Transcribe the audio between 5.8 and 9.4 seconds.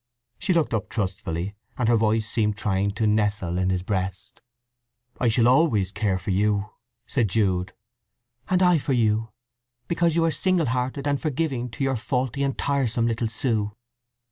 care for you!" said Jude. "And I for you.